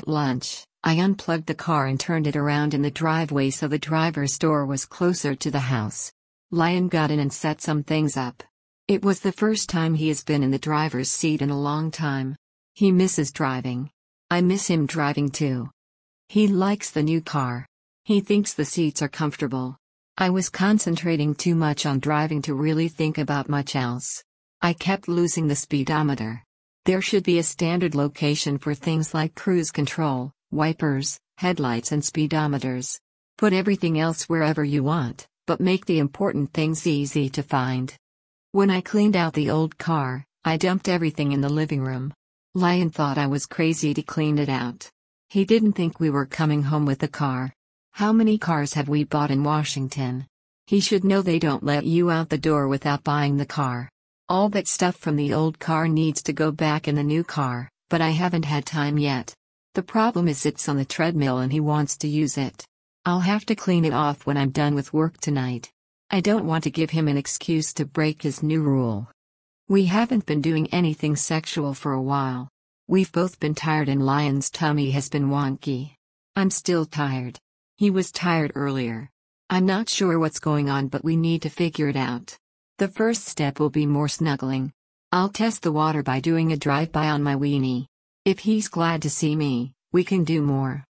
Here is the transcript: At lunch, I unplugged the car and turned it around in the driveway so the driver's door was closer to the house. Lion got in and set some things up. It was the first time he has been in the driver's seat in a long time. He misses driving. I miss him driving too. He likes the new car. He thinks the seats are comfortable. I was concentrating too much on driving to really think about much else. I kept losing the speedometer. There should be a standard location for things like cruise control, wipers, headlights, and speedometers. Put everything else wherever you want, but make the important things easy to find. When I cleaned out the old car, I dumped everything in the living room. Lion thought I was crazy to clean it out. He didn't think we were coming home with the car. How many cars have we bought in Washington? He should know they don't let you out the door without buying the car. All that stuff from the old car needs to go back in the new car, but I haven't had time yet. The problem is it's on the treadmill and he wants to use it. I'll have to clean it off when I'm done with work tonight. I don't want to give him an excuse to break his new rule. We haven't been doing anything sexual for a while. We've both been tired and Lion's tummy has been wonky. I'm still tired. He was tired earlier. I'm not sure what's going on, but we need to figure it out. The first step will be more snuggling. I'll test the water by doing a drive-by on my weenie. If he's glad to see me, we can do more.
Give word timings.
At 0.00 0.08
lunch, 0.08 0.64
I 0.82 0.94
unplugged 0.94 1.44
the 1.44 1.54
car 1.54 1.84
and 1.86 2.00
turned 2.00 2.26
it 2.26 2.34
around 2.34 2.72
in 2.72 2.80
the 2.80 2.90
driveway 2.90 3.50
so 3.50 3.68
the 3.68 3.78
driver's 3.78 4.38
door 4.38 4.64
was 4.64 4.86
closer 4.86 5.34
to 5.34 5.50
the 5.50 5.68
house. 5.68 6.10
Lion 6.50 6.88
got 6.88 7.10
in 7.10 7.18
and 7.18 7.30
set 7.30 7.60
some 7.60 7.82
things 7.82 8.16
up. 8.16 8.42
It 8.88 9.04
was 9.04 9.20
the 9.20 9.30
first 9.30 9.68
time 9.68 9.92
he 9.92 10.08
has 10.08 10.24
been 10.24 10.42
in 10.42 10.52
the 10.52 10.58
driver's 10.58 11.10
seat 11.10 11.42
in 11.42 11.50
a 11.50 11.60
long 11.60 11.90
time. 11.90 12.34
He 12.72 12.90
misses 12.90 13.30
driving. 13.30 13.90
I 14.30 14.40
miss 14.40 14.68
him 14.68 14.86
driving 14.86 15.28
too. 15.28 15.68
He 16.30 16.48
likes 16.48 16.90
the 16.90 17.02
new 17.02 17.20
car. 17.20 17.66
He 18.04 18.22
thinks 18.22 18.54
the 18.54 18.64
seats 18.64 19.02
are 19.02 19.08
comfortable. 19.08 19.76
I 20.16 20.30
was 20.30 20.48
concentrating 20.48 21.34
too 21.34 21.54
much 21.54 21.84
on 21.84 22.00
driving 22.00 22.40
to 22.42 22.54
really 22.54 22.88
think 22.88 23.18
about 23.18 23.50
much 23.50 23.76
else. 23.76 24.24
I 24.62 24.72
kept 24.72 25.08
losing 25.08 25.48
the 25.48 25.56
speedometer. 25.56 26.42
There 26.86 27.02
should 27.02 27.24
be 27.24 27.38
a 27.38 27.42
standard 27.42 27.94
location 27.94 28.56
for 28.56 28.72
things 28.74 29.12
like 29.12 29.34
cruise 29.34 29.70
control, 29.70 30.32
wipers, 30.50 31.20
headlights, 31.36 31.92
and 31.92 32.02
speedometers. 32.02 32.98
Put 33.36 33.52
everything 33.52 33.98
else 33.98 34.30
wherever 34.30 34.64
you 34.64 34.82
want, 34.82 35.28
but 35.46 35.60
make 35.60 35.84
the 35.84 35.98
important 35.98 36.54
things 36.54 36.86
easy 36.86 37.28
to 37.30 37.42
find. 37.42 37.94
When 38.52 38.70
I 38.70 38.80
cleaned 38.80 39.14
out 39.14 39.34
the 39.34 39.50
old 39.50 39.76
car, 39.76 40.24
I 40.42 40.56
dumped 40.56 40.88
everything 40.88 41.32
in 41.32 41.42
the 41.42 41.50
living 41.50 41.82
room. 41.82 42.14
Lion 42.54 42.88
thought 42.88 43.18
I 43.18 43.26
was 43.26 43.44
crazy 43.44 43.92
to 43.92 44.02
clean 44.02 44.38
it 44.38 44.48
out. 44.48 44.90
He 45.28 45.44
didn't 45.44 45.74
think 45.74 46.00
we 46.00 46.08
were 46.08 46.26
coming 46.26 46.62
home 46.62 46.86
with 46.86 47.00
the 47.00 47.08
car. 47.08 47.52
How 47.92 48.10
many 48.12 48.38
cars 48.38 48.72
have 48.72 48.88
we 48.88 49.04
bought 49.04 49.30
in 49.30 49.44
Washington? 49.44 50.26
He 50.66 50.80
should 50.80 51.04
know 51.04 51.20
they 51.20 51.38
don't 51.38 51.62
let 51.62 51.84
you 51.84 52.10
out 52.10 52.30
the 52.30 52.38
door 52.38 52.68
without 52.68 53.04
buying 53.04 53.36
the 53.36 53.44
car. 53.44 53.90
All 54.30 54.48
that 54.50 54.68
stuff 54.68 54.94
from 54.94 55.16
the 55.16 55.34
old 55.34 55.58
car 55.58 55.88
needs 55.88 56.22
to 56.22 56.32
go 56.32 56.52
back 56.52 56.86
in 56.86 56.94
the 56.94 57.02
new 57.02 57.24
car, 57.24 57.68
but 57.88 58.00
I 58.00 58.10
haven't 58.10 58.44
had 58.44 58.64
time 58.64 58.96
yet. 58.96 59.34
The 59.74 59.82
problem 59.82 60.28
is 60.28 60.46
it's 60.46 60.68
on 60.68 60.76
the 60.76 60.84
treadmill 60.84 61.38
and 61.38 61.50
he 61.50 61.58
wants 61.58 61.96
to 61.96 62.06
use 62.06 62.38
it. 62.38 62.64
I'll 63.04 63.26
have 63.26 63.44
to 63.46 63.56
clean 63.56 63.84
it 63.84 63.92
off 63.92 64.26
when 64.26 64.36
I'm 64.36 64.50
done 64.50 64.76
with 64.76 64.94
work 64.94 65.18
tonight. 65.18 65.72
I 66.12 66.20
don't 66.20 66.46
want 66.46 66.62
to 66.62 66.70
give 66.70 66.90
him 66.90 67.08
an 67.08 67.16
excuse 67.16 67.74
to 67.74 67.84
break 67.84 68.22
his 68.22 68.40
new 68.40 68.62
rule. 68.62 69.10
We 69.68 69.86
haven't 69.86 70.26
been 70.26 70.40
doing 70.40 70.68
anything 70.72 71.16
sexual 71.16 71.74
for 71.74 71.92
a 71.92 72.00
while. 72.00 72.48
We've 72.86 73.10
both 73.10 73.40
been 73.40 73.56
tired 73.56 73.88
and 73.88 74.06
Lion's 74.06 74.48
tummy 74.48 74.92
has 74.92 75.08
been 75.08 75.30
wonky. 75.30 75.96
I'm 76.36 76.50
still 76.50 76.84
tired. 76.86 77.40
He 77.78 77.90
was 77.90 78.12
tired 78.12 78.52
earlier. 78.54 79.10
I'm 79.48 79.66
not 79.66 79.88
sure 79.88 80.20
what's 80.20 80.38
going 80.38 80.70
on, 80.70 80.86
but 80.86 81.02
we 81.02 81.16
need 81.16 81.42
to 81.42 81.50
figure 81.50 81.88
it 81.88 81.96
out. 81.96 82.38
The 82.80 82.88
first 82.88 83.26
step 83.26 83.60
will 83.60 83.68
be 83.68 83.84
more 83.84 84.08
snuggling. 84.08 84.72
I'll 85.12 85.28
test 85.28 85.62
the 85.62 85.70
water 85.70 86.02
by 86.02 86.20
doing 86.20 86.50
a 86.50 86.56
drive-by 86.56 87.10
on 87.10 87.22
my 87.22 87.34
weenie. 87.36 87.84
If 88.24 88.38
he's 88.38 88.68
glad 88.68 89.02
to 89.02 89.10
see 89.10 89.36
me, 89.36 89.74
we 89.92 90.02
can 90.02 90.24
do 90.24 90.40
more. 90.40 90.86